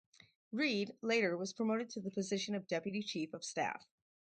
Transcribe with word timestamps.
Reid 0.51 0.97
later 1.03 1.37
was 1.37 1.53
promoted 1.53 1.91
to 1.91 1.99
the 2.01 2.09
position 2.09 2.55
of 2.55 2.65
Deputy 2.65 3.03
Chief 3.03 3.35
of 3.35 3.43
Staff. 3.43 3.85